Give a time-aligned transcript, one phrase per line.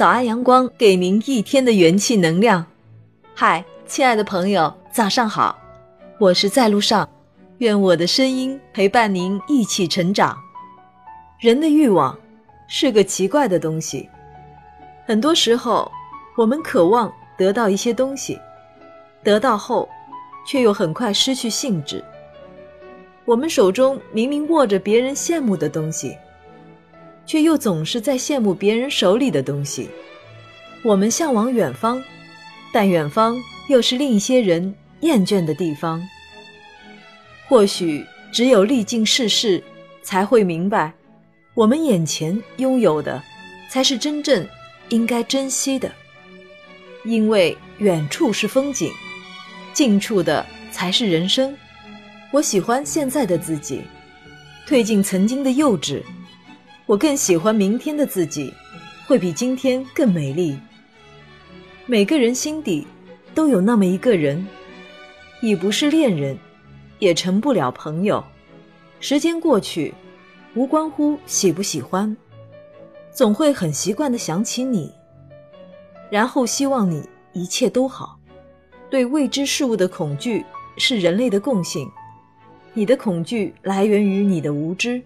[0.00, 2.64] 早安阳光给您一天的元气能量。
[3.34, 5.58] 嗨，亲爱的朋友，早上好，
[6.18, 7.06] 我是在路上，
[7.58, 10.34] 愿我的声音陪伴您一起成长。
[11.38, 12.18] 人的欲望
[12.66, 14.08] 是个奇怪的东西，
[15.04, 15.92] 很多时候
[16.34, 18.40] 我们渴望得到一些东西，
[19.22, 19.86] 得到后
[20.46, 22.02] 却又很快失去兴致。
[23.26, 26.16] 我们手中明明握着别人羡慕的东西。
[27.26, 29.88] 却又总是在羡慕别人手里的东西。
[30.82, 32.02] 我们向往远方，
[32.72, 33.38] 但远方
[33.68, 36.02] 又是另一些人厌倦的地方。
[37.48, 39.62] 或许只有历尽世事，
[40.02, 40.92] 才会明白，
[41.54, 43.22] 我们眼前拥有的，
[43.68, 44.46] 才是真正
[44.88, 45.90] 应该珍惜的。
[47.04, 48.90] 因为远处是风景，
[49.72, 51.56] 近处的才是人生。
[52.30, 53.82] 我喜欢现在的自己，
[54.68, 56.02] 褪尽曾经的幼稚。
[56.90, 58.52] 我更喜欢明天的自己，
[59.06, 60.58] 会比今天更美丽。
[61.86, 62.84] 每个人心底
[63.32, 64.44] 都有那么一个人，
[65.40, 66.36] 已不是恋人，
[66.98, 68.24] 也成不了朋友。
[68.98, 69.94] 时间过去，
[70.56, 72.16] 无关乎喜不喜欢，
[73.12, 74.92] 总会很习惯的想起你，
[76.10, 78.18] 然后希望你一切都好。
[78.90, 80.44] 对未知事物的恐惧
[80.76, 81.88] 是人类的共性，
[82.74, 85.00] 你的恐惧来源于你的无知。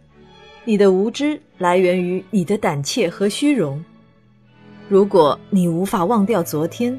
[0.67, 3.85] 你的无知来源于你的胆怯和虚荣。
[4.89, 6.99] 如果你无法忘掉昨天，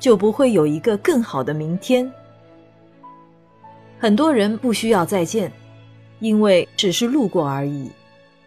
[0.00, 2.10] 就不会有一个更好的明天。
[4.00, 5.50] 很多人不需要再见，
[6.18, 7.88] 因为只是路过而已。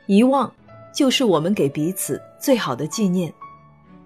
[0.05, 0.51] 遗忘
[0.93, 3.33] 就是我们给彼此最好的纪念。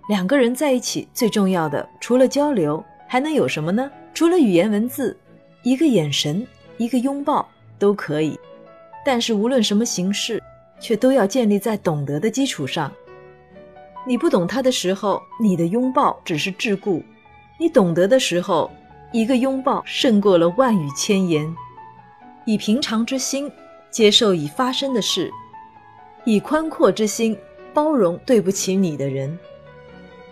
[0.07, 3.89] 两个人在一起最重要的，除了交流，还能有什么呢？
[4.13, 5.17] 除了语言文字，
[5.63, 6.45] 一个眼神，
[6.77, 7.47] 一个拥抱
[7.79, 8.39] 都可以。
[9.05, 10.41] 但是无论什么形式，
[10.79, 12.91] 却都要建立在懂得的基础上。
[14.07, 17.03] 你不懂他的时候，你的拥抱只是桎梏；
[17.59, 18.71] 你懂得的时候，
[19.11, 21.53] 一个拥抱胜过了万语千言。
[22.45, 23.51] 以平常之心
[23.91, 25.31] 接受已发生的事，
[26.23, 27.37] 以宽阔之心
[27.73, 29.37] 包容对不起你的人。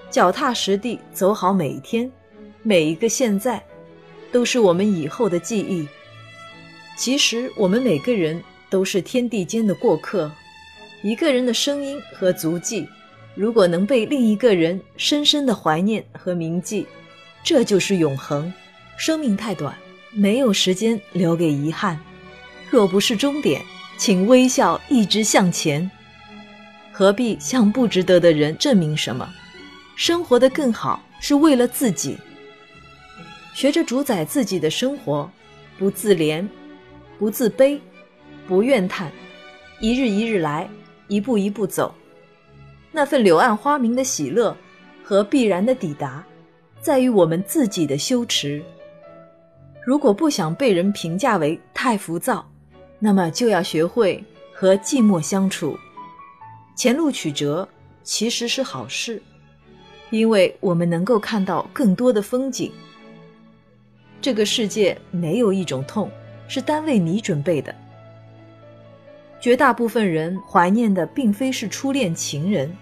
[0.09, 2.09] 脚踏实地走好每一天，
[2.63, 3.63] 每一个现在，
[4.31, 5.87] 都是我们以后的记忆。
[6.95, 8.41] 其实我们每个人。
[8.69, 10.31] 都是天地间的过客，
[11.01, 12.87] 一个人的声音和足迹，
[13.35, 16.85] 如果能被另一个人深深的怀念和铭记，
[17.43, 18.51] 这就是永恒。
[18.97, 19.77] 生命太短，
[20.11, 21.99] 没有时间留给遗憾。
[22.69, 23.61] 若不是终点，
[23.97, 25.89] 请微笑一直向前。
[26.91, 29.29] 何必向不值得的人证明什么？
[29.95, 32.17] 生活的更好是为了自己。
[33.53, 35.29] 学着主宰自己的生活，
[35.77, 36.47] 不自怜，
[37.17, 37.79] 不自卑。
[38.47, 39.11] 不怨叹，
[39.79, 40.69] 一日一日来，
[41.07, 41.93] 一步一步走。
[42.91, 44.55] 那份柳暗花明的喜乐
[45.03, 46.25] 和必然的抵达，
[46.81, 48.63] 在于我们自己的修持。
[49.85, 52.49] 如果不想被人评价为太浮躁，
[52.99, 55.77] 那么就要学会和寂寞相处。
[56.75, 57.67] 前路曲折
[58.03, 59.21] 其实是好事，
[60.09, 62.71] 因为我们能够看到更多的风景。
[64.21, 66.09] 这个世界没有一种痛
[66.47, 67.73] 是单为你准备的。
[69.39, 72.75] 绝大部分人怀念的并非是初恋情人，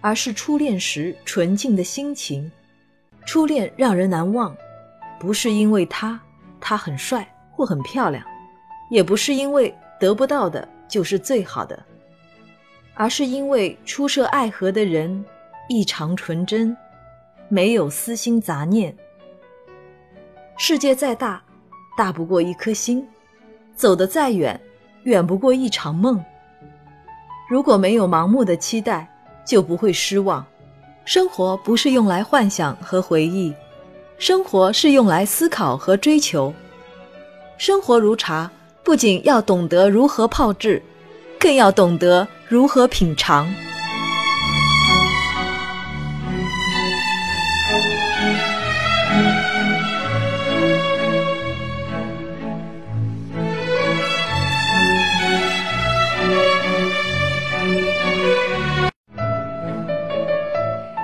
[0.00, 2.50] 而是初恋时纯净的心情。
[3.26, 4.56] 初恋让人难忘，
[5.18, 6.20] 不是因为他
[6.60, 8.24] 他很帅或很漂亮，
[8.90, 11.80] 也不是因为得不到的就是最好的，
[12.94, 15.24] 而是因为初涉爱河的人
[15.68, 16.76] 异常纯真，
[17.48, 18.94] 没有私心杂念。
[20.56, 21.42] 世界再大，
[21.96, 23.04] 大不过一颗心；
[23.74, 24.60] 走得再远。
[25.04, 26.22] 远不过一场梦。
[27.50, 29.08] 如果没有盲目的期待，
[29.44, 30.44] 就不会失望。
[31.04, 33.52] 生活不是用来幻想和回忆，
[34.16, 36.54] 生活是用来思考和追求。
[37.58, 38.50] 生活如茶，
[38.84, 40.80] 不仅要懂得如何泡制，
[41.38, 43.52] 更要懂得如何品尝。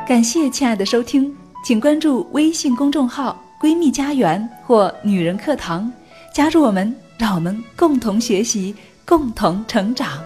[0.09, 1.31] 感谢亲爱的收听，
[1.63, 5.93] 请关注微信公众号“闺蜜家园”或“女人课堂”，
[6.33, 8.75] 加入我们，让我们共同学习，
[9.05, 10.19] 共同成长。